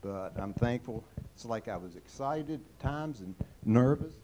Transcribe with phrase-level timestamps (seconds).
[0.00, 1.04] but I'm thankful.
[1.34, 4.14] It's like I was excited at times and nervous.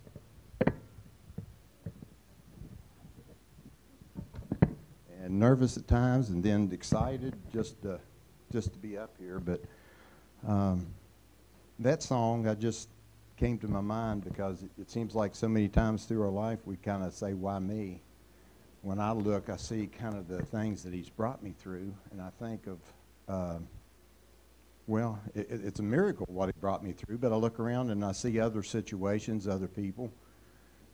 [5.23, 7.99] And nervous at times, and then excited just to,
[8.53, 9.41] just to be up here.
[9.41, 9.61] But
[10.47, 10.87] um,
[11.81, 12.89] that song, I just
[13.37, 16.61] came to my mind because it, it seems like so many times through our life
[16.65, 18.03] we kind of say, "Why me?"
[18.83, 22.23] When I look, I see kind of the things that He's brought me through, and
[22.23, 22.79] I think of.
[23.29, 23.69] Um,
[24.87, 28.05] well, it, it's a miracle what he brought me through, but I look around and
[28.05, 30.13] I see other situations, other people,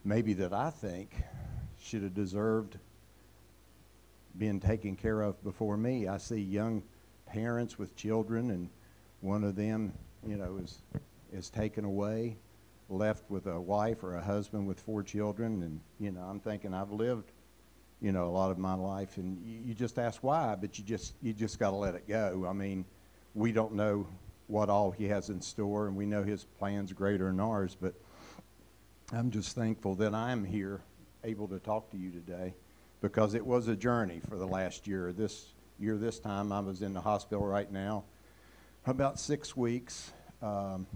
[0.04, 1.14] maybe that I think
[1.80, 2.78] should have deserved
[4.38, 6.08] being taken care of before me.
[6.08, 6.82] I see young
[7.26, 8.70] parents with children, and
[9.20, 9.92] one of them,
[10.26, 10.78] you know, is
[11.32, 12.36] is taken away,
[12.88, 16.72] left with a wife or a husband with four children, and you know, I'm thinking
[16.72, 17.30] I've lived,
[18.00, 20.84] you know, a lot of my life, and you, you just ask why, but you
[20.84, 22.46] just you just got to let it go.
[22.48, 22.86] I mean
[23.34, 24.06] we don't know
[24.46, 27.76] what all he has in store, and we know his plans greater than ours.
[27.80, 27.94] But
[29.12, 30.82] I'm just thankful that I'm here,
[31.24, 32.54] able to talk to you today,
[33.00, 35.12] because it was a journey for the last year.
[35.12, 38.04] This year, this time, I was in the hospital right now,
[38.86, 40.86] about six weeks, um,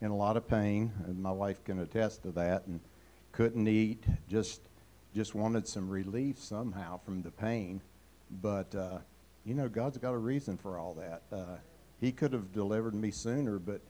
[0.00, 2.80] in a lot of pain, and my wife can attest to that, and
[3.32, 4.60] couldn't eat, just
[5.14, 7.82] just wanted some relief somehow from the pain,
[8.30, 8.74] but.
[8.74, 8.98] Uh,
[9.46, 11.22] you know, God's got a reason for all that.
[11.32, 11.56] Uh,
[12.00, 13.80] he could have delivered me sooner, but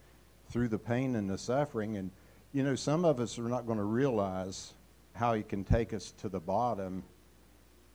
[0.51, 2.11] through the pain and the suffering, and
[2.53, 4.75] you know, some of us are not going to realize
[5.15, 7.03] how He can take us to the bottom.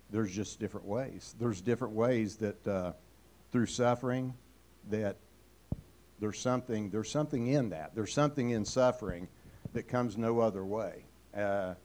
[0.09, 1.35] There's just different ways.
[1.39, 2.93] There's different ways that uh,
[3.51, 4.33] through suffering,
[4.89, 5.17] that
[6.19, 6.89] there's something.
[6.89, 7.93] There's something in that.
[7.93, 9.27] There's something in suffering
[9.73, 11.05] that comes no other way.
[11.35, 11.75] Uh,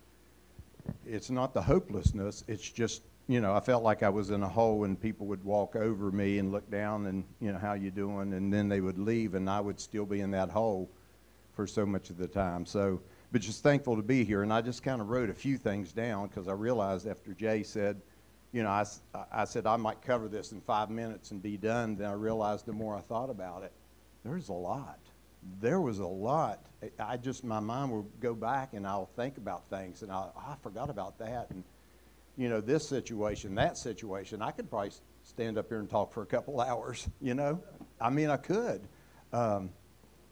[1.06, 2.44] it's not the hopelessness.
[2.48, 5.42] It's just you know, I felt like I was in a hole and people would
[5.42, 8.32] walk over me and look down and, you know, how you doing?
[8.34, 10.88] And then they would leave and I would still be in that hole
[11.52, 12.64] for so much of the time.
[12.64, 13.00] So,
[13.32, 14.42] but just thankful to be here.
[14.42, 17.64] And I just kind of wrote a few things down because I realized after Jay
[17.64, 18.00] said,
[18.52, 18.84] you know, I,
[19.32, 21.96] I said I might cover this in five minutes and be done.
[21.96, 23.72] Then I realized the more I thought about it,
[24.24, 25.00] there's a lot.
[25.60, 26.64] There was a lot.
[27.00, 30.54] I just, my mind will go back and I'll think about things and I, I
[30.62, 31.48] forgot about that.
[31.50, 31.64] And,
[32.36, 34.92] you know, this situation, that situation, I could probably
[35.22, 37.62] stand up here and talk for a couple hours, you know?
[38.00, 38.86] I mean, I could.
[39.32, 39.70] Um,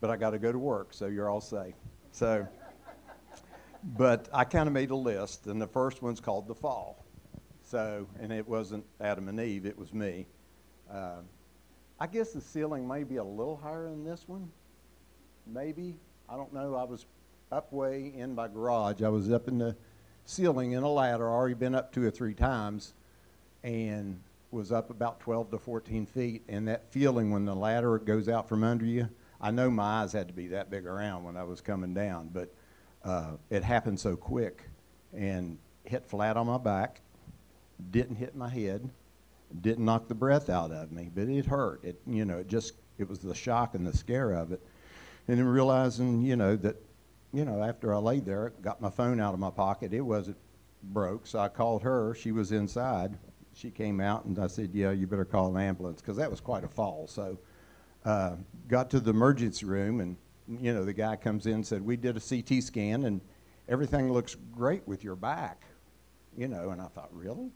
[0.00, 1.74] but I got to go to work, so you're all safe.
[2.12, 2.46] So,
[3.96, 7.04] but I kind of made a list, and the first one's called The Fall.
[7.62, 10.26] So, and it wasn't Adam and Eve, it was me.
[10.92, 11.22] Uh,
[11.98, 14.50] I guess the ceiling may be a little higher than this one.
[15.46, 15.96] Maybe.
[16.28, 16.74] I don't know.
[16.74, 17.06] I was
[17.50, 19.02] up way in my garage.
[19.02, 19.76] I was up in the
[20.26, 22.94] ceiling in a ladder, already been up two or three times,
[23.62, 24.20] and
[24.50, 26.42] was up about 12 to 14 feet.
[26.48, 29.08] And that feeling when the ladder goes out from under you,
[29.40, 32.30] I know my eyes had to be that big around when I was coming down,
[32.32, 32.52] but
[33.04, 34.62] uh, it happened so quick
[35.12, 37.00] and hit flat on my back,
[37.90, 38.88] didn't hit my head,
[39.60, 41.84] didn't knock the breath out of me, but it hurt.
[41.84, 44.62] It, you know, it just, it was the shock and the scare of it.
[45.28, 46.76] And then realizing, you know, that
[47.34, 49.92] you know, after I laid there, got my phone out of my pocket.
[49.92, 50.36] It wasn't
[50.84, 52.14] broke, so I called her.
[52.14, 53.18] She was inside.
[53.52, 56.40] She came out, and I said, "Yeah, you better call an ambulance," because that was
[56.40, 57.08] quite a fall.
[57.08, 57.38] So,
[58.04, 58.36] uh,
[58.68, 61.96] got to the emergency room, and you know, the guy comes in and said, "We
[61.96, 63.20] did a CT scan, and
[63.68, 65.64] everything looks great with your back."
[66.36, 67.50] You know, and I thought, "Really?"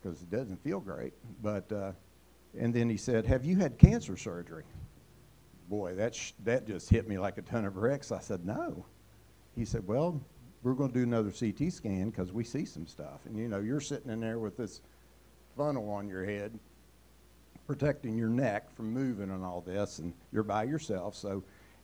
[0.00, 1.14] Because it doesn't feel great.
[1.42, 1.92] But uh,
[2.58, 4.64] and then he said, "Have you had cancer surgery?"
[5.70, 8.12] Boy, that that just hit me like a ton of bricks.
[8.12, 8.84] I said, "No."
[9.56, 10.20] He said, well,
[10.62, 13.20] we're going to do another CT scan because we see some stuff.
[13.26, 14.80] And, you know, you're sitting in there with this
[15.56, 16.58] funnel on your head
[17.66, 21.16] protecting your neck from moving and all this, and you're by yourself.
[21.16, 21.42] So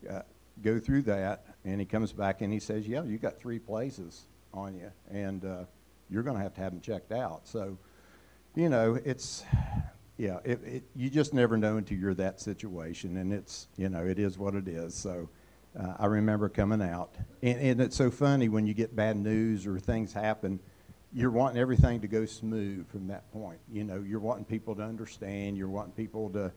[0.09, 0.21] uh,
[0.63, 1.45] go through that.
[1.65, 5.45] And he comes back and he says, yeah, you got three places on you, and
[5.45, 5.65] uh,
[6.11, 7.47] you're going to have to have them checked out.
[7.49, 7.79] So,
[8.55, 9.45] you know, it's,
[10.19, 14.05] yeah, it, it, you just never know until you're that situation, and it's, you know,
[14.05, 14.95] it is what it is.
[14.95, 15.29] So,
[15.79, 17.17] uh, I remember coming out.
[17.43, 20.61] And, and it's so funny when you get bad news or things happen,
[21.13, 23.59] you're wanting everything to go smooth from that point.
[23.71, 26.53] You know, you're wanting people to understand, you're wanting people to,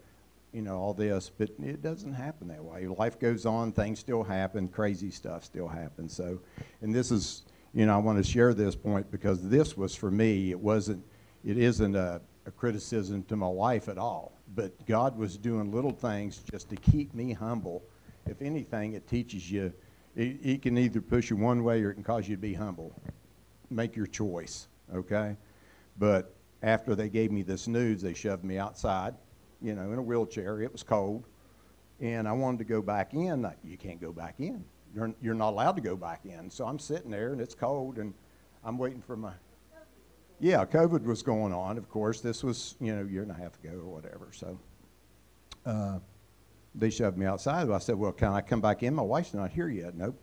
[0.53, 2.88] you know, all this, but it doesn't happen that way.
[2.88, 6.15] Life goes on, things still happen, crazy stuff still happens.
[6.15, 6.39] So,
[6.81, 10.09] and this is, you know, I want to share this point because this was for
[10.09, 11.03] me, it wasn't,
[11.44, 15.91] it isn't a, a criticism to my wife at all, but God was doing little
[15.91, 17.83] things just to keep me humble
[18.27, 19.74] if anything, it teaches you,
[20.16, 22.54] it, it can either push you one way or it can cause you to be
[22.54, 22.94] humble.
[23.69, 25.38] Make your choice, okay?
[25.98, 29.16] But after they gave me this news, they shoved me outside,
[29.62, 30.62] you know, in a wheelchair.
[30.62, 31.25] It was cold.
[32.00, 33.50] And I wanted to go back in.
[33.63, 34.63] You can't go back in.
[34.94, 36.50] You're, you're not allowed to go back in.
[36.50, 38.13] So I'm sitting there and it's cold and
[38.63, 39.31] I'm waiting for my.
[40.39, 42.19] Yeah, COVID was going on, of course.
[42.19, 44.30] This was, you know, a year and a half ago or whatever.
[44.31, 44.60] So
[45.66, 46.00] uh,
[46.77, 47.69] they shoved me outside.
[47.69, 48.94] I said, Well, can I come back in?
[48.94, 49.95] My wife's not here yet.
[49.95, 50.19] Nope.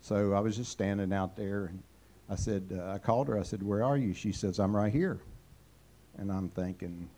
[0.00, 1.82] So I was just standing out there and
[2.30, 3.38] I said, uh, I called her.
[3.38, 4.14] I said, Where are you?
[4.14, 5.20] She says, I'm right here.
[6.18, 7.08] And I'm thinking,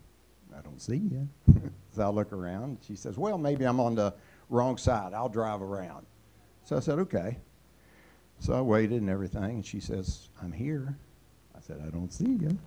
[0.57, 1.27] I don't see you.
[1.95, 2.77] so I look around.
[2.87, 4.13] She says, Well, maybe I'm on the
[4.49, 5.13] wrong side.
[5.13, 6.05] I'll drive around.
[6.63, 7.37] So I said, Okay.
[8.39, 9.43] So I waited and everything.
[9.43, 10.97] And she says, I'm here.
[11.55, 12.57] I said, I don't see you.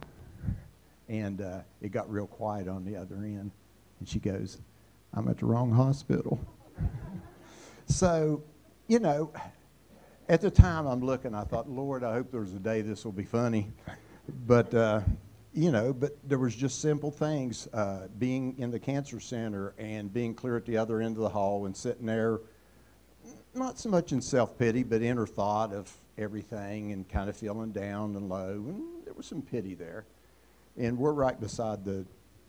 [1.08, 3.50] And uh, it got real quiet on the other end.
[3.98, 4.60] And she goes,
[5.16, 6.40] I'm at the wrong hospital.
[7.86, 8.42] so,
[8.88, 9.32] you know,
[10.28, 13.12] at the time I'm looking, I thought, Lord, I hope there's a day this will
[13.12, 13.72] be funny.
[14.46, 15.02] But, uh,
[15.52, 17.68] you know, but there was just simple things.
[17.72, 21.28] Uh, being in the cancer center and being clear at the other end of the
[21.28, 22.40] hall and sitting there,
[23.54, 27.70] not so much in self pity, but inner thought of everything and kind of feeling
[27.70, 28.64] down and low.
[28.66, 30.06] And there was some pity there.
[30.76, 32.04] And we're right beside the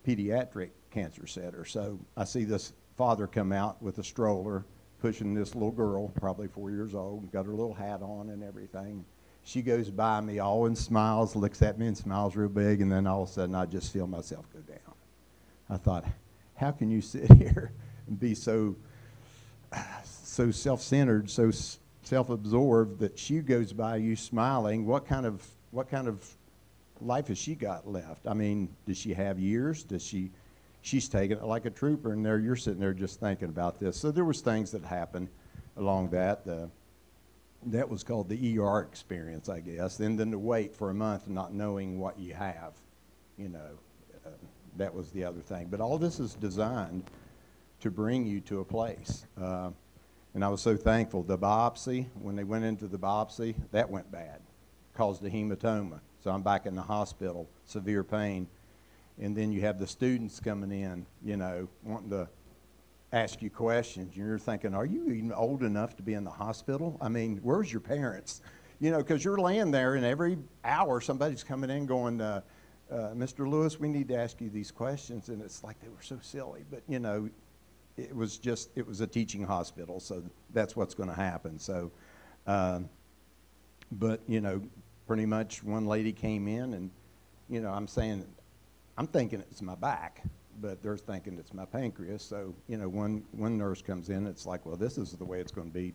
[0.08, 1.66] pediatric cancer center.
[1.66, 4.66] So I see this father come out with a stroller
[5.02, 9.06] pushing this little girl, probably four years old, got her little hat on and everything.
[9.44, 12.92] She goes by me all and smiles, looks at me and smiles real big, and
[12.92, 14.96] then all of a sudden I just feel myself go down.
[15.70, 16.06] I thought,
[16.56, 17.74] how can you sit here
[18.08, 18.76] and be so
[20.04, 21.52] so self-centered, so
[22.04, 24.86] self-absorbed that she goes by you smiling?
[24.86, 26.26] What kind of what kind of
[27.02, 28.26] life has she got left?
[28.26, 29.84] I mean, does she have years?
[29.84, 30.32] Does she
[30.86, 33.98] she's taking it like a trooper, and there you're sitting there just thinking about this.
[33.98, 35.30] So there was things that happened
[35.78, 36.48] along that.
[36.48, 36.68] Uh,
[37.68, 40.00] that was called the ER experience, I guess.
[40.00, 42.74] And then to wait for a month not knowing what you have,
[43.40, 43.72] you know,
[44.24, 44.30] uh,
[44.78, 45.68] that was the other thing.
[45.72, 47.10] But all this is designed
[47.80, 49.26] to bring you to a place.
[49.42, 49.72] Uh,
[50.36, 51.24] and I was so thankful.
[51.24, 54.40] The biopsy, when they went into the biopsy, that went bad,
[54.94, 56.00] caused a hematoma.
[56.24, 58.48] So I'm back in the hospital, severe pain
[59.20, 62.28] and then you have the students coming in, you know, wanting to
[63.14, 64.16] ask you questions.
[64.16, 66.98] And you're thinking, are you even old enough to be in the hospital?
[67.02, 68.42] I mean, where's your parents?
[68.80, 72.42] You know, because you're laying there, and every hour somebody's coming in going, uh,
[72.92, 73.48] uh, Mr.
[73.48, 75.30] Lewis, we need to ask you these questions.
[75.30, 76.66] And it's like they were so silly.
[76.70, 77.30] But, you know,
[77.98, 80.22] it was just, it was a teaching hospital, so
[80.54, 81.58] that's what's going to happen.
[81.58, 81.92] So,
[82.46, 82.90] um,
[83.94, 84.62] but, you know,
[85.08, 86.92] pretty much one lady came in, and,
[87.48, 88.26] you know, I'm saying,
[88.98, 90.24] I'm thinking it's my back,
[90.62, 92.24] but they're thinking it's my pancreas.
[92.24, 95.40] So, you know, one, one nurse comes in, it's like, well, this is the way
[95.40, 95.94] it's going to be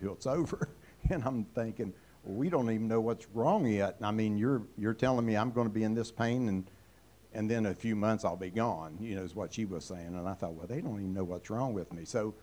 [0.00, 0.68] till it's over.
[1.10, 1.92] and I'm thinking,
[2.24, 3.96] well, we don't even know what's wrong yet.
[4.00, 6.64] I mean, you're, you're telling me I'm going to be in this pain and,
[7.34, 10.14] and then a few months I'll be gone, you know, is what she was saying.
[10.14, 12.04] And I thought, well, they don't even know what's wrong with me.
[12.04, 12.34] So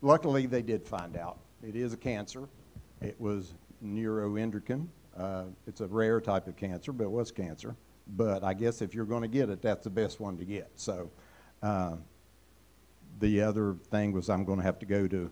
[0.00, 1.38] luckily they did find out.
[1.66, 2.48] It is a cancer.
[3.00, 3.54] It was
[3.84, 4.86] neuroendocrine.
[5.16, 7.74] Uh, it's a rare type of cancer, but it was cancer.
[8.06, 10.70] But I guess if you're going to get it, that's the best one to get.
[10.76, 11.10] So
[11.62, 11.96] uh,
[13.20, 15.30] the other thing was I'm going to have to go to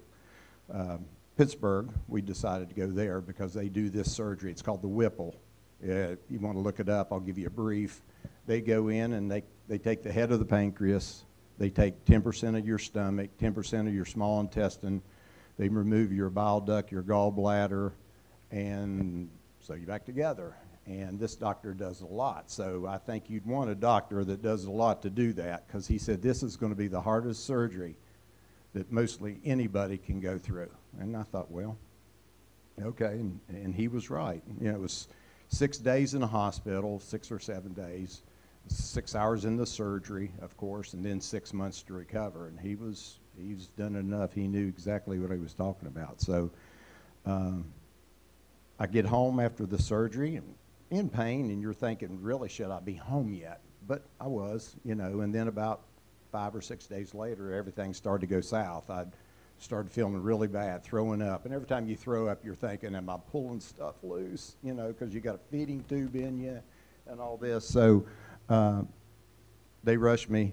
[0.73, 0.99] uh,
[1.37, 1.91] Pittsburgh.
[2.09, 4.51] We decided to go there because they do this surgery.
[4.51, 5.37] It's called the Whipple.
[5.83, 8.03] Uh, you want to look it up, I'll give you a brief.
[8.47, 11.25] They go in and they, they take the head of the pancreas,
[11.59, 15.03] they take 10% of your stomach, 10% of your small intestine,
[15.59, 17.93] they remove your bile duct, your gallbladder,
[18.53, 19.29] and
[19.61, 20.55] sew you back together
[20.87, 22.51] and this doctor does a lot.
[22.51, 25.87] So I think you'd want a doctor that does a lot to do that because
[25.87, 27.97] he said this is going to be the hardest surgery
[28.75, 30.71] that mostly anybody can go through.
[30.99, 31.77] And I thought, well,
[32.81, 34.43] okay, and, and he was right.
[34.61, 35.09] You know, it was
[35.49, 38.23] six days in the hospital, six or seven days,
[38.67, 42.49] six hours in the surgery, of course, and then six months to recover.
[42.49, 44.33] And he was he's done enough.
[44.33, 46.21] He knew exactly what he was talking about.
[46.21, 46.51] So.
[47.25, 47.67] Um,
[48.79, 50.57] I get home after the surgery, and
[50.93, 53.61] in pain and you're thinking, really, should I be home yet?
[53.89, 55.81] But I was, you know, and then about
[56.31, 58.91] five or six days later, everything started to go south.
[58.91, 59.07] I
[59.59, 61.47] started feeling really bad, throwing up.
[61.47, 64.57] And every time you throw up, you're thinking, am I pulling stuff loose?
[64.63, 66.61] You know, because you got a feeding tube in you
[67.07, 67.67] and all this.
[67.67, 68.05] So
[68.49, 68.83] uh,
[69.83, 70.53] they rushed me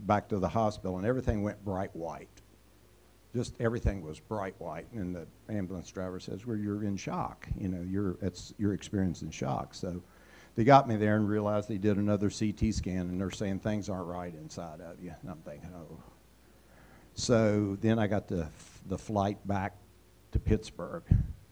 [0.00, 2.28] back to the hospital, and everything went bright white
[3.36, 4.90] just everything was bright white.
[4.92, 7.46] And the ambulance driver says, "Well, you're in shock.
[7.58, 10.02] You know, you're it's you're experiencing shock." So
[10.56, 13.88] they got me there and realized they did another CT scan, and they're saying things
[13.90, 15.14] aren't right inside of you.
[15.22, 16.02] And I'm thinking, oh.
[17.14, 18.48] So then I got the
[18.88, 19.76] the flight back
[20.32, 21.02] to Pittsburgh,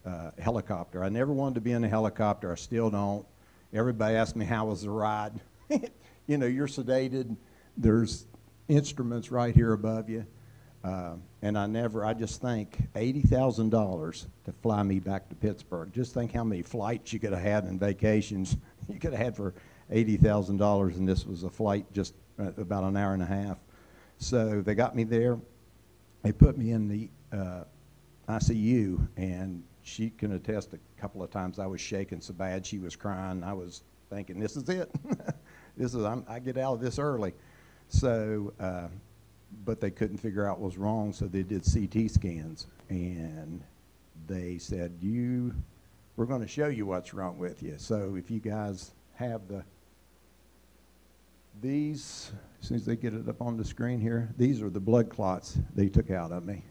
[0.05, 1.03] uh, helicopter.
[1.03, 2.51] I never wanted to be in a helicopter.
[2.51, 3.25] I still don't.
[3.73, 5.39] Everybody asked me how was the ride.
[6.27, 7.35] you know, you're sedated.
[7.77, 8.25] There's
[8.67, 10.25] instruments right here above you
[10.83, 11.15] Uh,
[11.45, 15.93] and I never, I just think $80,000 to fly me back to Pittsburgh.
[15.93, 18.57] Just think how many flights you could have had and vacations
[18.89, 19.53] you could have had for
[19.93, 23.59] $80,000, and this was a flight just uh, about an hour and a half.
[24.17, 25.37] So they got me there.
[26.23, 27.65] They put me in the uh,
[28.27, 32.79] ICU, and she can attest a couple of times I was shaking so bad she
[32.79, 33.43] was crying.
[33.43, 34.89] I was thinking, this is it.
[35.77, 37.35] this is I'm, i get out of this early.
[37.87, 38.87] So, uh,
[39.63, 43.63] but they couldn't figure out what was wrong, so they did CT scans, and
[44.27, 45.53] they said, you,
[46.15, 47.75] we're going to show you what's wrong with you.
[47.77, 49.63] So if you guys have the
[51.61, 52.31] these,
[52.61, 55.09] as soon as they get it up on the screen here, these are the blood
[55.09, 56.63] clots they took out of me.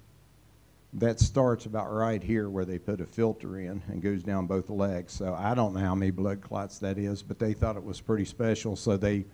[0.93, 4.71] That starts about right here where they put a filter in and goes down both
[4.71, 5.13] legs.
[5.13, 8.01] So I don't know how many blood clots that is, but they thought it was
[8.01, 8.77] pretty special.
[8.77, 9.25] So they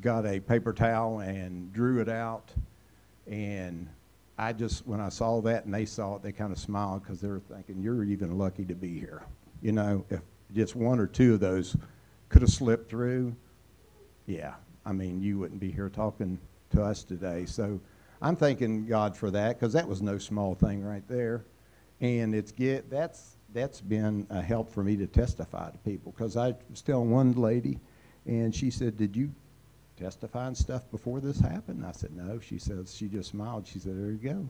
[0.00, 2.52] got a paper towel and drew it out.
[3.28, 3.88] And
[4.38, 7.20] I just, when I saw that and they saw it, they kind of smiled because
[7.20, 9.22] they were thinking, you're even lucky to be here.
[9.62, 10.20] You know, if
[10.54, 11.76] just one or two of those
[12.28, 13.34] could have slipped through,
[14.26, 14.54] yeah,
[14.86, 16.38] I mean, you wouldn't be here talking
[16.70, 17.44] to us today.
[17.46, 17.80] So
[18.22, 21.44] I'm thanking God for that because that was no small thing right there.
[22.00, 26.36] And it's get that's that's been a help for me to testify to people because
[26.36, 27.80] I was telling one lady,
[28.26, 29.32] and she said, "Did you
[29.98, 33.66] testify and stuff before this happened?" I said, "No." She says she just smiled.
[33.66, 34.48] She said, "There you go."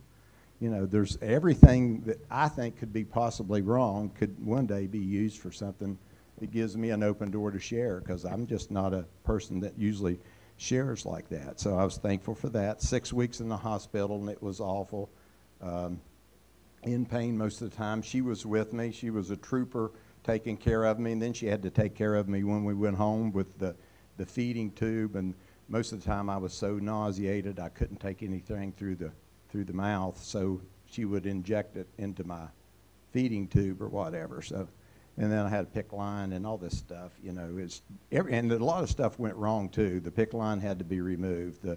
[0.61, 4.99] You know, there's everything that I think could be possibly wrong could one day be
[4.99, 5.97] used for something
[6.41, 9.79] it gives me an open door to share because I'm just not a person that
[9.79, 10.19] usually
[10.57, 11.61] shares like that.
[11.61, 12.83] So I was thankful for that.
[12.83, 15.11] Six weeks in the hospital, and it was awful.
[15.61, 16.01] Um,
[16.85, 18.03] in pain most of the time.
[18.03, 18.93] She was with me.
[18.93, 19.91] She was a trooper
[20.25, 22.75] taking care of me, and then she had to take care of me when we
[22.75, 23.75] went home with the,
[24.19, 25.17] the feeding tube.
[25.17, 25.35] And
[25.69, 29.11] most of the time, I was so nauseated I couldn't take anything through the
[29.51, 30.23] through the mouth.
[30.23, 30.61] So
[30.91, 32.47] she would inject it into my
[33.13, 34.43] feeding tube or whatever.
[34.43, 34.69] So
[35.19, 37.11] and then I had a PICC line and all this stuff.
[37.23, 37.83] You know, it's
[38.13, 39.99] every, and a lot of stuff went wrong too.
[39.99, 41.63] The PICC line had to be removed.
[41.63, 41.77] The,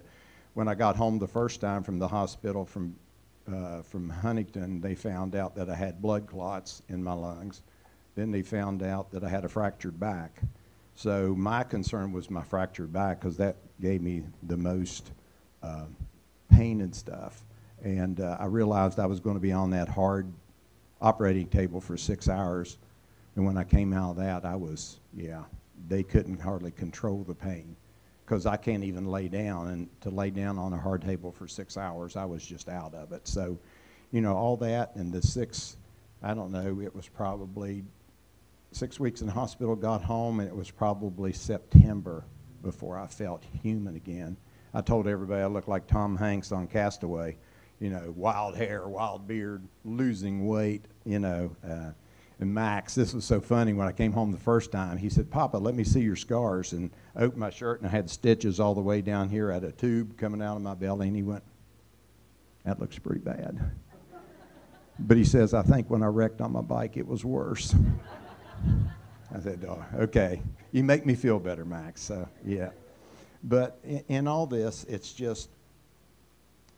[0.54, 2.94] when I got home the first time from the hospital from
[3.52, 7.62] uh, from Huntington, they found out that I had blood clots in my lungs.
[8.14, 10.42] Then they found out that I had a fractured back.
[10.94, 15.12] So my concern was my fractured back because that gave me the most
[15.62, 15.86] uh,
[16.50, 17.42] pain and stuff.
[17.82, 20.32] And uh, I realized I was going to be on that hard
[21.00, 22.78] operating table for six hours
[23.36, 25.44] and when I came out of that, I was, yeah,
[25.88, 27.76] they couldn't hardly control the pain
[28.24, 29.68] because I can't even lay down.
[29.68, 32.94] And to lay down on a hard table for six hours, I was just out
[32.94, 33.26] of it.
[33.26, 33.58] So,
[34.10, 35.76] you know, all that and the six,
[36.22, 37.84] I don't know, it was probably
[38.74, 42.24] six weeks in the hospital, got home, and it was probably September
[42.62, 44.36] before I felt human again.
[44.74, 47.36] I told everybody I looked like Tom Hanks on Cast Away,
[47.80, 51.54] you know, wild hair, wild beard, losing weight, you know.
[51.68, 51.90] Uh,
[52.40, 54.96] and Max, this was so funny when I came home the first time.
[54.96, 56.72] He said, Papa, let me see your scars.
[56.72, 59.50] And I opened my shirt and I had stitches all the way down here.
[59.50, 61.06] at a tube coming out of my belly.
[61.06, 61.44] And he went,
[62.64, 63.60] That looks pretty bad.
[64.98, 67.74] But he says, I think when I wrecked on my bike, it was worse.
[69.34, 70.42] I said, oh, okay.
[70.72, 72.02] You make me feel better, Max.
[72.02, 72.70] So, yeah.
[73.44, 75.48] But in, in all this, it's just,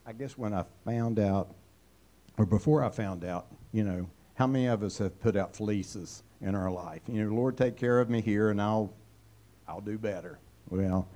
[0.07, 1.55] I guess when I found out,
[2.39, 6.23] or before I found out, you know, how many of us have put out fleeces
[6.41, 7.03] in our life?
[7.07, 8.93] You know, Lord, take care of me here, and I'll,
[9.69, 10.39] I'll do better.
[10.69, 11.09] Well,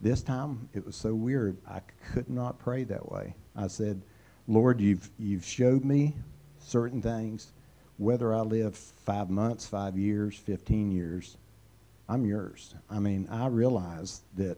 [0.00, 1.56] this time it was so weird.
[1.68, 1.80] I
[2.12, 3.34] could not pray that way.
[3.56, 4.00] I said,
[4.46, 6.16] Lord, you've you've showed me
[6.58, 7.52] certain things.
[7.98, 11.36] Whether I live five months, five years, fifteen years,
[12.08, 12.74] I'm yours.
[12.88, 14.56] I mean, I realize that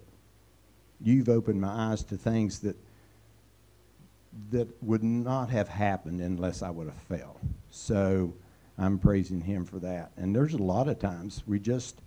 [1.00, 2.76] you've opened my eyes to things that
[4.50, 7.40] that would not have happened unless I would have fell.
[7.70, 8.32] So
[8.78, 10.12] I'm praising him for that.
[10.16, 12.00] And there's a lot of times we just,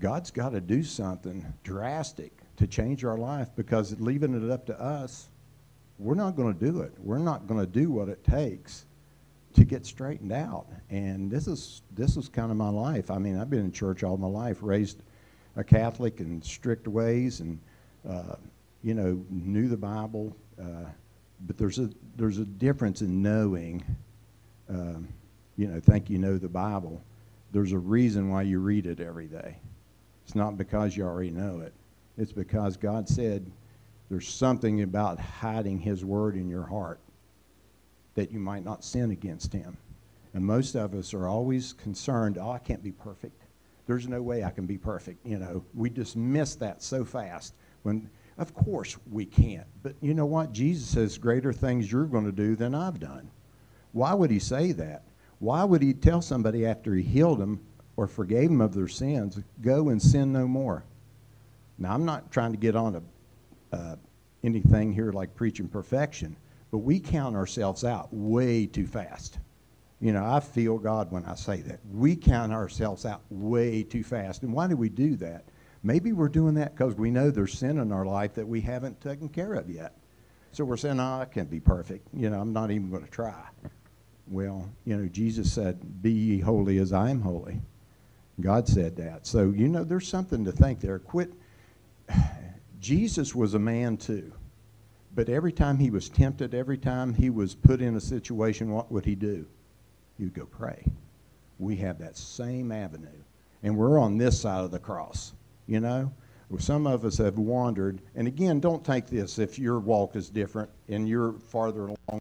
[0.00, 4.80] God's got to do something drastic to change our life because leaving it up to
[4.80, 5.28] us,
[6.00, 6.92] we're not going to do it.
[6.98, 8.84] We're not going to do what it takes
[9.54, 10.66] to get straightened out.
[10.90, 13.10] And this is this is kind of my life.
[13.10, 15.02] I mean, I've been in church all my life, raised
[15.56, 17.58] a Catholic in strict ways, and
[18.08, 18.36] uh,
[18.82, 20.84] you know, knew the Bible, uh,
[21.46, 23.84] but there's a there's a difference in knowing.
[24.68, 25.08] Um,
[25.56, 27.02] you know, think you know the Bible.
[27.52, 29.56] There's a reason why you read it every day.
[30.24, 31.72] It's not because you already know it.
[32.18, 33.50] It's because God said
[34.10, 37.00] there's something about hiding His word in your heart
[38.18, 39.76] that you might not sin against Him.
[40.34, 43.44] And most of us are always concerned, oh, I can't be perfect.
[43.86, 45.24] There's no way I can be perfect.
[45.24, 49.66] You know, we just miss that so fast when Of course we can't.
[49.84, 50.52] But you know what?
[50.52, 53.30] Jesus says, Greater things you're going to do than I've done.
[53.92, 55.04] Why would he say that?
[55.38, 57.60] Why would he tell somebody after he healed them
[57.96, 60.84] or forgave them of their sins, go and sin no more?
[61.78, 63.96] Now, I'm not trying to get on a, uh,
[64.42, 66.36] anything here like preaching perfection,
[66.70, 69.38] but we count ourselves out way too fast.
[70.00, 71.80] You know, I feel God when I say that.
[71.92, 74.42] We count ourselves out way too fast.
[74.42, 75.44] And why do we do that?
[75.82, 79.00] Maybe we're doing that because we know there's sin in our life that we haven't
[79.00, 79.96] taken care of yet.
[80.52, 82.08] So we're saying, oh, I can't be perfect.
[82.12, 83.44] You know, I'm not even going to try.
[84.30, 87.60] Well, you know, Jesus said, Be ye holy as I am holy.
[88.40, 89.26] God said that.
[89.26, 90.98] So, you know, there's something to think there.
[90.98, 91.32] Quit.
[92.80, 94.32] Jesus was a man too.
[95.14, 98.92] But every time he was tempted, every time he was put in a situation, what
[98.92, 99.46] would he do?
[100.18, 100.84] He'd go pray.
[101.58, 103.08] We have that same avenue.
[103.62, 105.32] And we're on this side of the cross,
[105.66, 106.12] you know?
[106.58, 108.00] Some of us have wandered.
[108.14, 112.20] And again, don't take this if your walk is different and you're farther along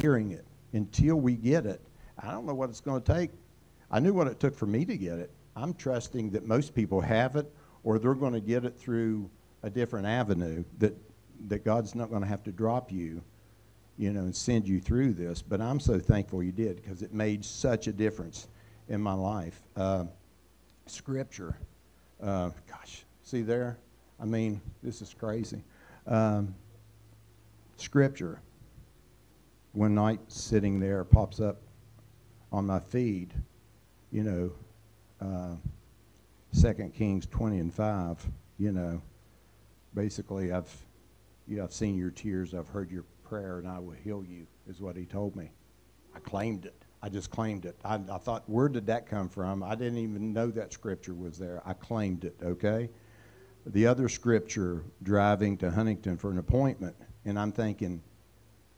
[0.00, 1.80] hearing it until we get it.
[2.18, 3.30] I don't know what it's going to take.
[3.90, 5.30] I knew what it took for me to get it.
[5.56, 7.50] I'm trusting that most people have it
[7.82, 9.28] or they're going to get it through
[9.62, 10.94] a different avenue that
[11.48, 13.22] that God's not going to have to drop you,
[13.96, 15.42] you know, and send you through this.
[15.42, 18.48] But I'm so thankful you did because it made such a difference
[18.88, 19.62] in my life.
[19.76, 20.04] Uh,
[20.86, 21.56] scripture,
[22.22, 23.78] uh, gosh, see there?
[24.20, 25.62] I mean, this is crazy.
[26.06, 26.54] Um,
[27.76, 28.40] scripture
[29.72, 31.60] one night sitting there pops up
[32.52, 33.32] on my feed,
[34.10, 34.52] you know,
[35.20, 35.54] uh,
[36.60, 39.00] 2 Kings 20 and 5, you know,
[39.94, 40.74] basically I've,
[41.46, 44.46] you know, I've seen your tears, I've heard your prayer, and I will heal you,
[44.68, 45.50] is what he told me.
[46.14, 46.74] I claimed it.
[47.02, 47.76] I just claimed it.
[47.84, 49.62] I, I thought, where did that come from?
[49.62, 51.62] I didn't even know that scripture was there.
[51.64, 52.90] I claimed it, okay?
[53.66, 58.02] The other scripture, driving to Huntington for an appointment, and I'm thinking,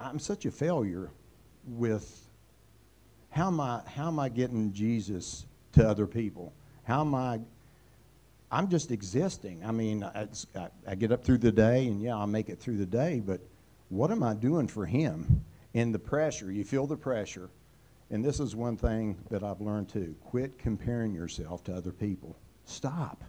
[0.03, 1.11] I'm such a failure
[1.67, 2.27] with
[3.31, 6.53] how am I how am I getting Jesus to other people?
[6.85, 7.41] How am I?
[8.51, 9.65] I'm just existing.
[9.65, 10.29] I mean, I,
[10.87, 13.23] I, get up through the day, and yeah, I'll make it through the day.
[13.25, 13.41] But
[13.89, 15.43] what am I doing for Him?
[15.73, 17.49] And the pressure, you feel the pressure.
[18.11, 22.37] And this is one thing that I've learned too: quit comparing yourself to other people.
[22.67, 23.25] Stop.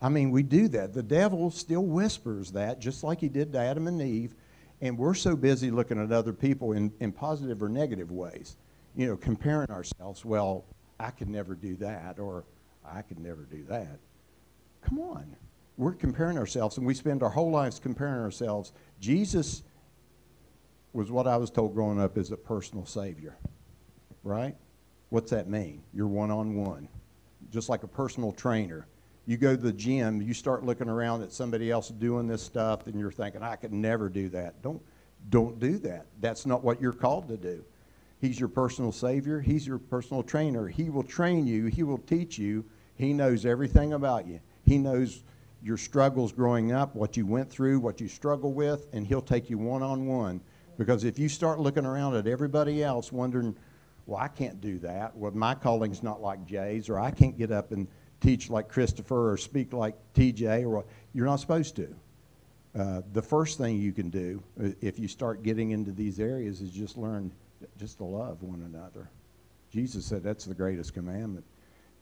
[0.00, 0.94] I mean, we do that.
[0.94, 4.34] The devil still whispers that, just like he did to Adam and Eve.
[4.82, 8.56] And we're so busy looking at other people in, in positive or negative ways,
[8.96, 10.24] you know, comparing ourselves.
[10.24, 10.64] Well,
[10.98, 12.44] I could never do that, or
[12.84, 14.00] I could never do that.
[14.82, 15.36] Come on.
[15.76, 18.72] We're comparing ourselves, and we spend our whole lives comparing ourselves.
[19.00, 19.62] Jesus
[20.92, 23.36] was what I was told growing up is a personal savior,
[24.24, 24.56] right?
[25.10, 25.82] What's that mean?
[25.94, 26.88] You're one on one,
[27.52, 28.88] just like a personal trainer
[29.26, 32.86] you go to the gym, you start looking around at somebody else doing this stuff,
[32.86, 34.60] and you're thinking, I could never do that.
[34.62, 34.82] Don't,
[35.30, 36.06] don't do that.
[36.20, 37.64] That's not what you're called to do.
[38.20, 40.68] He's your personal Savior, He's your personal trainer.
[40.68, 42.64] He will train you, He will teach you.
[42.96, 44.40] He knows everything about you.
[44.64, 45.24] He knows
[45.62, 49.48] your struggles growing up, what you went through, what you struggle with, and He'll take
[49.48, 50.40] you one on one.
[50.78, 53.56] Because if you start looking around at everybody else wondering,
[54.06, 57.52] well, I can't do that, well, my calling's not like Jay's, or I can't get
[57.52, 57.86] up and
[58.22, 61.94] teach like Christopher or speak like TJ, or you're not supposed to.
[62.78, 66.62] Uh, the first thing you can do uh, if you start getting into these areas
[66.62, 67.30] is just learn
[67.78, 69.08] just to love one another.
[69.70, 71.44] Jesus said that's the greatest commandment.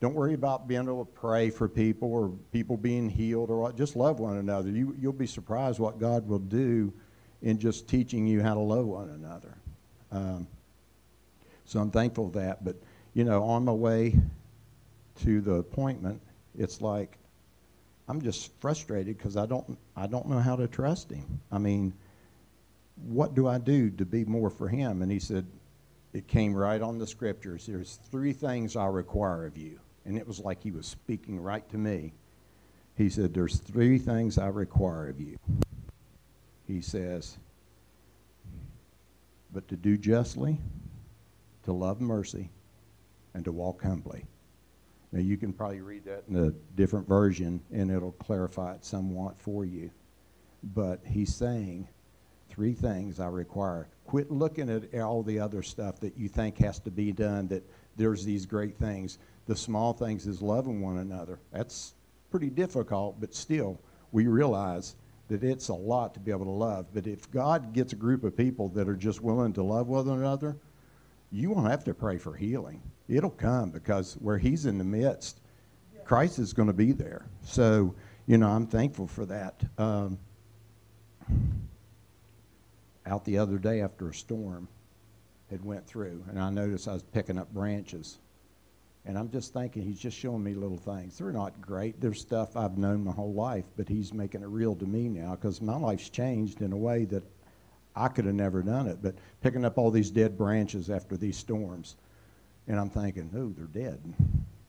[0.01, 3.77] Don't worry about being able to pray for people or people being healed or what.
[3.77, 4.71] Just love one another.
[4.71, 6.93] You, you'll be surprised what God will do
[7.43, 9.57] in just teaching you how to love one another.
[10.11, 10.47] Um,
[11.67, 12.65] so I'm thankful for that.
[12.65, 12.77] But,
[13.13, 14.15] you know, on my way
[15.23, 16.21] to the appointment,
[16.59, 17.19] it's like
[18.09, 21.41] I'm just frustrated because I don't I don't know how to trust him.
[21.53, 21.93] I mean,
[23.07, 25.03] what do I do to be more for him?
[25.03, 25.47] And he said,
[26.13, 27.67] it came right on the scriptures.
[27.67, 29.79] There's three things I require of you.
[30.05, 32.13] And it was like he was speaking right to me.
[32.97, 35.39] He said, There's three things I require of you.
[36.67, 37.37] He says,
[39.53, 40.59] But to do justly,
[41.65, 42.51] to love mercy,
[43.35, 44.25] and to walk humbly.
[45.13, 49.41] Now, you can probably read that in a different version, and it'll clarify it somewhat
[49.41, 49.91] for you.
[50.63, 51.89] But he's saying
[52.49, 53.89] three things I require.
[54.05, 57.69] Quit looking at all the other stuff that you think has to be done, that
[57.97, 59.19] there's these great things.
[59.47, 61.41] The small things is loving one another.
[61.53, 61.95] That's
[62.31, 63.81] pretty difficult, but still,
[64.13, 64.95] we realize
[65.29, 66.87] that it's a lot to be able to love.
[66.93, 70.09] But if God gets a group of people that are just willing to love one
[70.09, 70.57] another,
[71.31, 72.83] you won't have to pray for healing.
[73.11, 75.41] It'll come because where He's in the midst,
[76.05, 77.27] Christ is going to be there.
[77.43, 77.95] So,
[78.27, 79.63] you know, I'm thankful for that.
[79.79, 80.19] Um,
[83.07, 84.69] out the other day after a storm
[85.51, 88.19] had went through, and I noticed I was picking up branches.
[89.07, 91.19] And I'm just thinking he's just showing me little things.
[91.19, 92.01] They're not great.
[92.01, 95.37] There's stuff I've known my whole life, but he's making it real to me now
[95.37, 97.25] because my life's changed in a way that
[97.97, 98.99] I could have never done it.
[99.03, 101.97] But picking up all these dead branches after these storms,
[102.71, 104.01] and I'm thinking, oh, they're dead.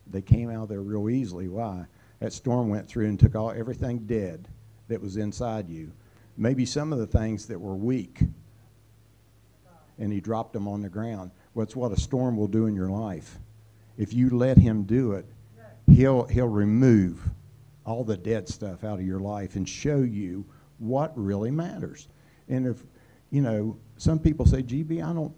[0.08, 1.48] They came out of there real easily.
[1.48, 1.86] Why?
[2.20, 4.48] That storm went through and took all everything dead
[4.88, 5.92] that was inside you.
[6.36, 8.22] Maybe some of the things that were weak,
[10.00, 11.32] and he dropped them on the ground.
[11.54, 13.40] Well, what a storm will do in your life
[13.98, 15.26] if you let him do it,
[15.88, 17.30] he'll, he'll remove
[17.86, 20.44] all the dead stuff out of your life and show you
[20.80, 22.08] what really matters.
[22.50, 22.84] And if,
[23.30, 25.34] you know, some people say, GB, I don't,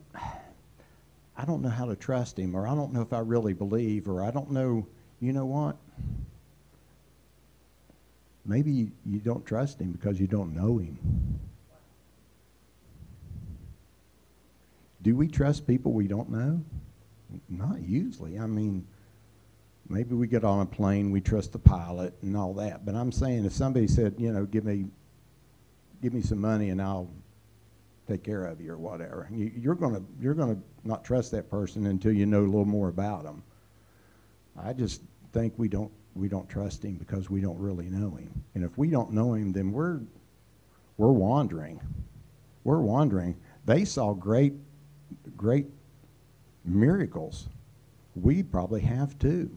[1.35, 4.07] I don't know how to trust him, or I don't know if I really believe,
[4.07, 4.85] or I don't know,
[5.19, 5.77] you know what?
[8.45, 11.39] Maybe you don't trust him because you don't know him.
[15.01, 16.61] Do we trust people we don't know?
[17.49, 18.39] Not usually.
[18.39, 18.85] I mean,
[19.89, 22.85] maybe we get on a plane, we trust the pilot and all that.
[22.85, 24.85] But I'm saying if somebody said, you know, give me,
[26.01, 27.09] give me some money and I'll
[28.13, 31.87] take care of you or whatever, you, you're gonna you're gonna not trust that person
[31.87, 33.43] until you know a little more about them.
[34.61, 38.43] I just think we don't we don't trust him because we don't really know him.
[38.53, 40.01] And if we don't know him, then we're
[40.97, 41.81] we're wandering.
[42.63, 43.35] We're wandering.
[43.65, 44.53] They saw great
[45.35, 45.67] great
[46.63, 47.47] miracles.
[48.15, 49.49] We probably have too.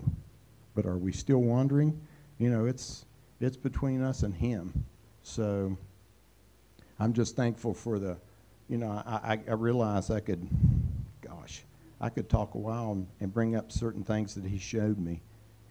[0.74, 2.00] But are we still wandering?
[2.38, 3.04] You know, it's
[3.40, 4.84] it's between us and him.
[5.22, 5.76] So
[6.98, 8.16] I'm just thankful for the,
[8.68, 10.46] you know, I, I, realize I could,
[11.20, 11.62] gosh,
[12.00, 15.22] I could talk a while and, and bring up certain things that he showed me.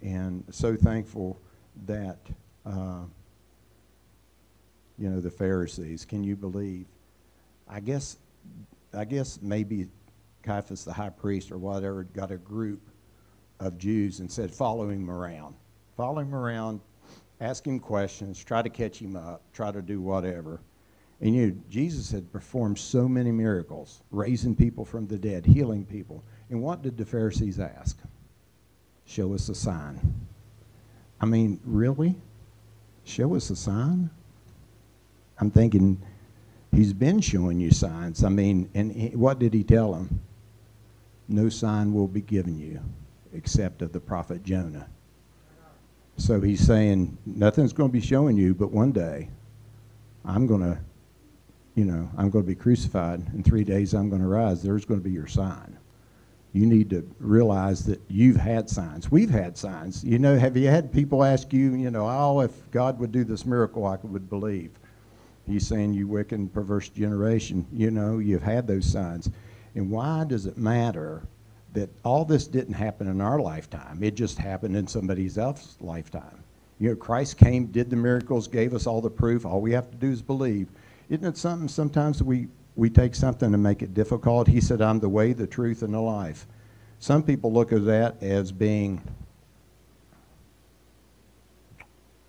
[0.01, 1.39] And so thankful
[1.85, 2.19] that,
[2.65, 3.01] uh,
[4.97, 6.85] you know, the Pharisees, can you believe?
[7.67, 8.17] I guess,
[8.93, 9.87] I guess maybe
[10.43, 12.81] Caiaphas, the high priest or whatever, got a group
[13.59, 15.55] of Jews and said, follow him around.
[15.97, 16.81] Follow him around,
[17.39, 20.59] ask him questions, try to catch him up, try to do whatever.
[21.21, 25.85] And you know, Jesus had performed so many miracles, raising people from the dead, healing
[25.85, 26.23] people.
[26.49, 27.97] And what did the Pharisees ask?
[29.05, 29.99] Show us a sign.
[31.21, 32.15] I mean, really?
[33.05, 34.09] Show us a sign?
[35.39, 36.01] I'm thinking,
[36.71, 38.23] he's been showing you signs.
[38.23, 40.21] I mean, and he, what did he tell them?
[41.27, 42.79] no sign will be given you
[43.33, 44.87] except of the prophet Jonah.
[46.17, 49.29] So he's saying, nothing's going to be showing you, but one day
[50.23, 50.79] I'm going to,
[51.75, 53.21] you know, I'm going to be crucified.
[53.33, 54.63] In three days I'm going to rise.
[54.63, 55.77] There's going to be your sign.
[56.53, 59.11] You need to realize that you've had signs.
[59.11, 60.05] We've had signs.
[60.05, 63.25] You know, have you had people ask you, you know, oh, if God would do
[63.25, 64.71] this miracle, I would believe.
[65.45, 69.29] He's saying, you wicked and perverse generation, you know, you've had those signs.
[69.75, 71.23] And why does it matter
[71.73, 74.01] that all this didn't happen in our lifetime?
[74.01, 76.41] It just happened in somebody else's lifetime.
[76.79, 79.45] You know, Christ came, did the miracles, gave us all the proof.
[79.45, 80.69] All we have to do is believe.
[81.09, 84.47] Isn't it something sometimes we, we take something and make it difficult?
[84.47, 86.47] He said, I'm the way, the truth, and the life.
[86.99, 89.01] Some people look at that as being,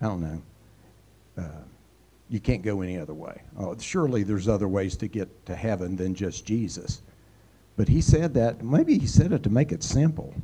[0.01, 0.43] I don't know,
[1.39, 1.63] uh,
[2.29, 3.41] you can't go any other way.
[3.59, 7.01] Oh, surely there's other ways to get to heaven than just Jesus.
[7.77, 10.35] But he said that, maybe he said it to make it simple.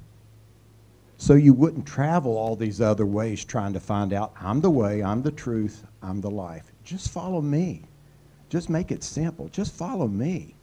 [1.18, 5.02] So you wouldn't travel all these other ways trying to find out, I'm the way,
[5.02, 6.72] I'm the truth, I'm the life.
[6.84, 7.82] Just follow me.
[8.52, 9.48] Just make it simple.
[9.48, 10.54] Just follow me.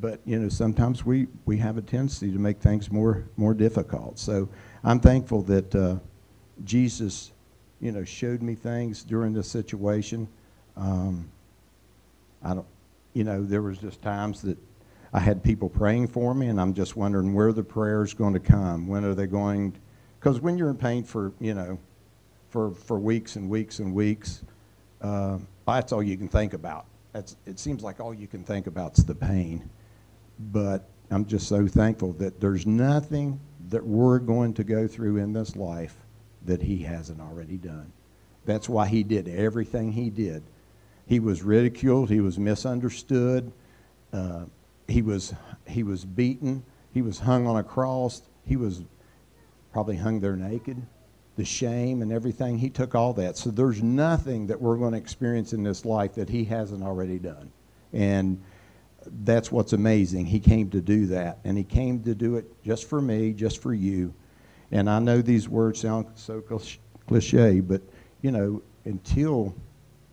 [0.00, 4.16] But, you know, sometimes we, we have a tendency to make things more, more difficult.
[4.16, 4.48] So
[4.84, 5.96] I'm thankful that uh,
[6.62, 7.32] Jesus,
[7.80, 10.28] you know, showed me things during this situation.
[10.76, 11.28] Um,
[12.44, 12.66] I don't,
[13.14, 14.56] you know, there was just times that
[15.12, 18.34] I had people praying for me, and I'm just wondering where the prayer is going
[18.34, 18.86] to come.
[18.86, 19.76] When are they going?
[20.20, 21.76] Because when you're in pain for you know,
[22.50, 24.44] for for weeks and weeks and weeks,
[25.02, 26.86] uh, that's all you can think about.
[27.12, 29.68] That's it seems like all you can think about is the pain.
[30.38, 35.32] But I'm just so thankful that there's nothing that we're going to go through in
[35.32, 35.96] this life
[36.46, 37.92] that He hasn't already done.
[38.46, 40.42] That's why He did everything He did
[41.06, 42.10] He was ridiculed.
[42.10, 43.52] He was misunderstood.
[44.12, 44.44] Uh,
[44.88, 45.34] he was
[45.66, 46.64] he was beaten.
[46.92, 48.22] He was hung on a cross.
[48.44, 48.82] He was
[49.72, 50.82] probably hung there naked.
[51.36, 52.58] The shame and everything.
[52.58, 53.36] He took all that.
[53.36, 57.18] So there's nothing that we're going to experience in this life that he hasn't already
[57.18, 57.50] done.
[57.92, 58.42] And
[59.24, 60.26] that's what's amazing.
[60.26, 61.38] He came to do that.
[61.44, 64.12] And he came to do it just for me, just for you.
[64.70, 66.42] And I know these words sound so
[67.06, 67.82] cliche, but
[68.22, 69.54] you know, until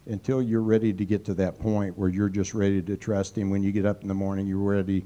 [0.08, 3.50] until you're ready to get to that point where you're just ready to trust him
[3.50, 5.06] when you get up in the morning, you're ready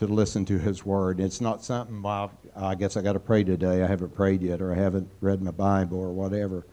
[0.00, 1.20] to listen to his word.
[1.20, 3.82] It's not something, well, I guess I got to pray today.
[3.82, 6.64] I haven't prayed yet, or I haven't read my Bible, or whatever.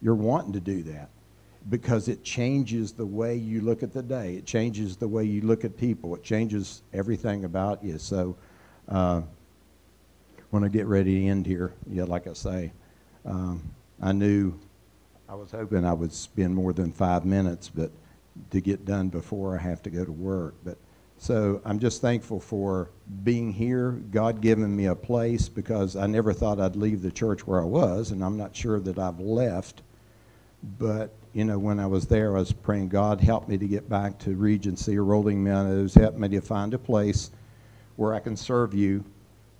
[0.00, 1.08] You're wanting to do that
[1.70, 4.34] because it changes the way you look at the day.
[4.34, 6.12] It changes the way you look at people.
[6.16, 7.98] It changes everything about you.
[7.98, 8.36] So,
[8.88, 9.22] uh,
[10.50, 12.72] when I get ready to end here, yeah, like I say,
[13.24, 13.62] um,
[14.00, 14.58] I knew
[15.28, 17.92] I was hoping I would spend more than five minutes, but
[18.50, 20.56] to get done before I have to go to work.
[20.64, 20.78] But
[21.22, 22.90] so I'm just thankful for
[23.22, 27.46] being here, God giving me a place because I never thought I'd leave the church
[27.46, 29.82] where I was, and I'm not sure that I've left.
[30.80, 33.88] But you know, when I was there, I was praying, God, help me to get
[33.88, 35.94] back to Regency or Rolling Meadows.
[35.94, 37.30] Help me to find a place
[37.94, 39.04] where I can serve you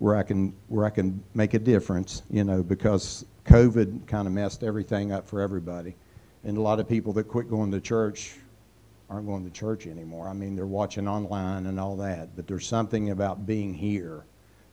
[0.01, 4.35] where I can where I can make a difference, you know, because COVID kind of
[4.35, 5.95] messed everything up for everybody.
[6.43, 8.35] And a lot of people that quit going to church
[9.13, 10.29] aren't going to church anymore.
[10.29, 14.25] I mean, they're watching online and all that, but there's something about being here.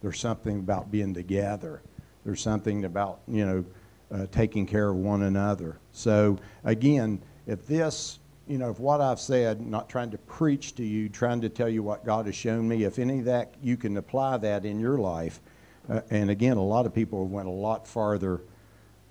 [0.01, 1.81] There's something about being together.
[2.23, 3.65] There's something about, you know,
[4.11, 5.77] uh, taking care of one another.
[5.91, 10.83] So, again, if this you know, if what I've said, not trying to preach to
[10.83, 13.77] you, trying to tell you what God has shown me, if any of that, you
[13.77, 15.39] can apply that in your life.
[15.87, 18.41] Uh, and again, a lot of people have went a lot farther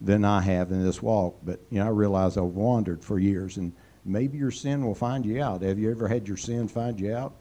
[0.01, 3.59] than I have in this walk, but, you know, I realize I've wandered for years,
[3.59, 3.73] and
[4.09, 5.63] maybe your sin will find you out.
[5.63, 7.35] Have you ever had your sin find you out?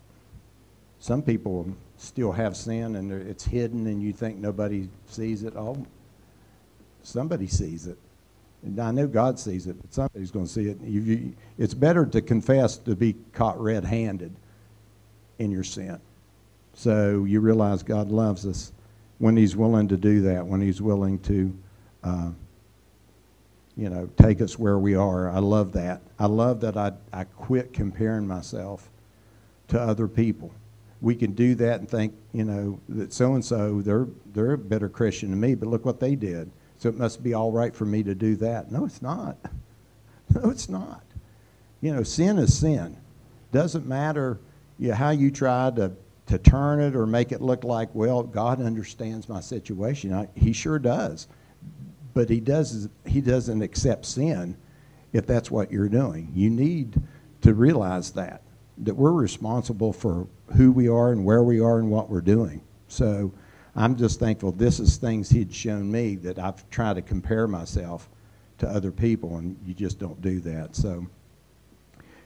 [1.00, 5.56] Some people still have sin and it's hidden, and you think nobody sees it.
[5.56, 5.86] Oh,
[7.04, 7.98] somebody sees it.
[8.64, 10.82] And I know God sees it, but somebody's going to see it.
[10.82, 14.36] You, you, it's better to confess to be caught red handed
[15.40, 16.00] in your sin.
[16.74, 18.72] So you realize God loves us
[19.20, 21.58] when He's willing to do that, when He's willing to,
[22.04, 22.32] uh,
[23.78, 25.30] you know, take us where we are.
[25.30, 26.02] I love that.
[26.18, 28.90] I love that I, I quit comparing myself
[29.70, 30.52] to other people.
[31.02, 34.58] We can do that and think, you know, that so and so they're they're a
[34.58, 37.76] better Christian than me, but look what they did so it must be all right
[37.76, 38.72] for me to do that.
[38.72, 39.38] No, it's not.
[40.36, 41.04] No, it's not.
[41.80, 42.98] You know, sin is sin.
[43.54, 44.42] Doesn't matter
[44.78, 45.94] you know, how you try to,
[46.26, 50.14] to turn it or make it look like, well, God understands my situation.
[50.14, 51.28] I, he sure does.
[52.18, 54.58] But he, does, he doesn't accept sin
[55.14, 56.32] if that's what you're doing.
[56.34, 57.00] You need
[57.42, 58.42] to realize that,
[58.80, 60.26] that we're responsible for
[60.56, 62.64] who we are and where we are and what we're doing.
[62.88, 63.32] So,
[63.76, 68.10] I'm just thankful this is things he'd shown me that I've tried to compare myself
[68.58, 70.76] to other people, and you just don't do that.
[70.76, 71.06] So,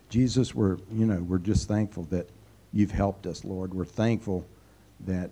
[0.07, 2.29] Jesus, we're you know we're just thankful that
[2.71, 3.73] you've helped us, Lord.
[3.73, 4.45] We're thankful
[5.01, 5.31] that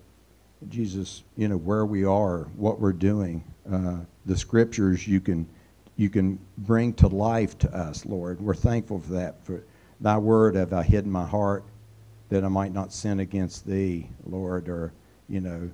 [0.67, 5.47] Jesus, you know where we are, what we're doing, uh, the scriptures you can
[5.95, 8.39] you can bring to life to us, Lord.
[8.39, 9.43] We're thankful for that.
[9.45, 9.63] For
[9.99, 11.63] Thy word have I hid in my heart
[12.29, 14.93] that I might not sin against Thee, Lord, or
[15.27, 15.69] you know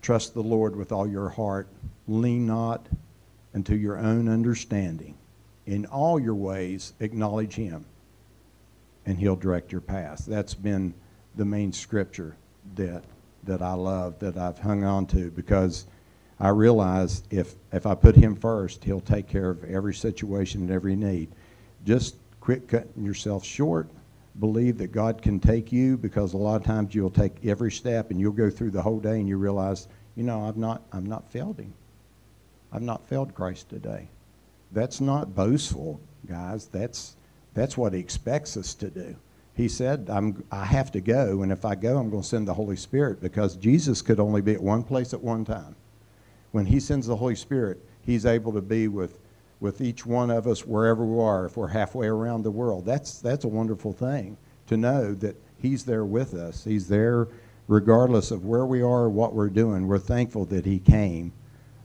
[0.00, 1.68] Trust the Lord with all your heart.
[2.06, 2.86] Lean not
[3.54, 5.16] unto your own understanding.
[5.66, 7.84] In all your ways, acknowledge Him,
[9.04, 10.24] and He'll direct your path.
[10.26, 10.94] That's been
[11.36, 12.36] the main scripture
[12.76, 13.04] that
[13.44, 15.86] that I love, that I've hung on to, because
[16.40, 20.70] I realize if if I put Him first, He'll take care of every situation and
[20.70, 21.28] every need.
[21.84, 23.88] Just quit cutting yourself short
[24.40, 28.10] believe that God can take you because a lot of times you'll take every step
[28.10, 31.06] and you'll go through the whole day and you realize, you know, I've not, I've
[31.06, 31.72] not failed him.
[32.72, 34.08] I've not failed Christ today.
[34.72, 36.66] That's not boastful, guys.
[36.66, 37.16] That's,
[37.54, 39.16] that's what he expects us to do.
[39.58, 42.46] He said, I'm, I have to go, and if I go, I'm going to send
[42.46, 45.74] the Holy Spirit because Jesus could only be at one place at one time.
[46.52, 49.18] When he sends the Holy Spirit, he's able to be with
[49.60, 52.86] with each one of us wherever we are, if we're halfway around the world.
[52.86, 54.36] That's, that's a wonderful thing
[54.68, 56.62] to know that He's there with us.
[56.62, 57.26] He's there
[57.66, 59.88] regardless of where we are or what we're doing.
[59.88, 61.32] We're thankful that He came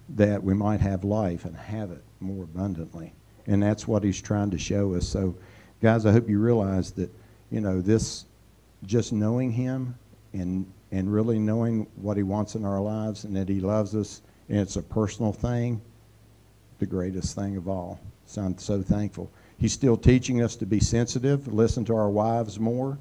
[0.09, 3.13] that we might have life and have it more abundantly.
[3.47, 5.07] And that's what He's trying to show us.
[5.07, 5.36] So,
[5.81, 7.09] guys, I hope you realize that,
[7.49, 8.25] you know, this
[8.86, 9.95] just knowing Him
[10.34, 14.21] and, and really knowing what He wants in our lives and that He loves us
[14.49, 15.82] and it's a personal thing
[16.79, 17.97] the greatest thing of all.
[18.25, 19.32] So I'm so thankful.
[19.58, 22.97] He's still teaching us to be sensitive, listen to our wives more.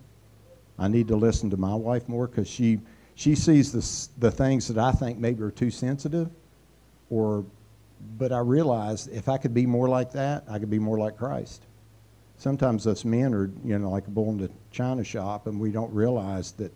[0.78, 2.78] I need to listen to my wife more because she,
[3.16, 6.31] she sees the, the things that I think maybe are too sensitive
[7.11, 7.44] or
[8.18, 11.16] but I realize if I could be more like that, I could be more like
[11.16, 11.66] Christ.
[12.42, 15.70] Sometimes us men are, you know, like a bull in the china shop, and we
[15.70, 16.74] don't realize that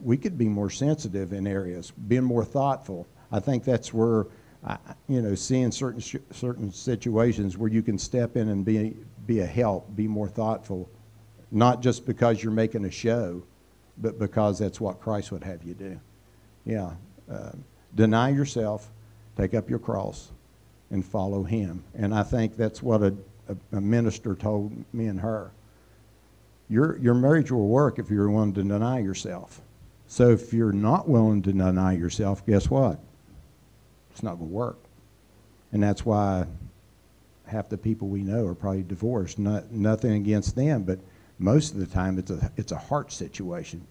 [0.00, 3.06] we could be more sensitive in areas, being more thoughtful.
[3.30, 4.26] I think that's where,
[4.66, 6.00] I, you know, seeing certain
[6.32, 8.96] certain situations where you can step in and be
[9.28, 10.90] be a help, be more thoughtful,
[11.52, 13.44] not just because you're making a show,
[13.98, 16.00] but because that's what Christ would have you do.
[16.64, 16.94] Yeah,
[17.30, 17.52] uh,
[17.94, 18.90] deny yourself,
[19.36, 20.32] take up your cross,
[20.90, 21.84] and follow Him.
[21.94, 23.14] And I think that's what a,
[23.50, 25.50] a, a minister told me and her.
[26.68, 29.60] Your, your marriage will work if you're willing to deny yourself.
[30.06, 32.98] So if you're not willing to deny yourself, guess what?
[34.12, 34.78] It's not going to work.
[35.72, 36.46] And that's why
[37.46, 39.38] half the people we know are probably divorced.
[39.38, 40.98] Not, nothing against them, but
[41.38, 43.84] most of the time it's a, it's a heart situation.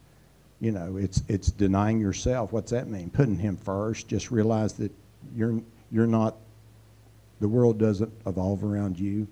[0.62, 2.52] You know, it's, it's denying yourself.
[2.52, 3.10] What's that mean?
[3.10, 4.08] Putting him first.
[4.08, 4.92] Just realize that
[5.36, 6.36] you're, you're not,
[7.40, 9.28] the world doesn't evolve around you.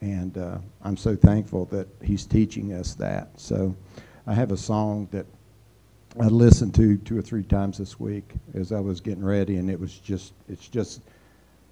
[0.00, 3.28] And uh, I'm so thankful that he's teaching us that.
[3.36, 3.74] So
[4.26, 5.26] I have a song that
[6.20, 9.70] I listened to two or three times this week as I was getting ready, and
[9.70, 11.02] it was just, it's just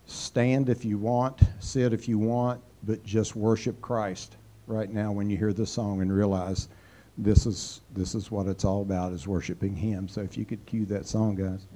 [0.07, 4.37] stand if you want, sit if you want, but just worship Christ
[4.67, 6.69] right now when you hear this song and realize
[7.19, 10.07] this is this is what it's all about is worshiping Him.
[10.09, 11.67] So if you could cue that song, guys.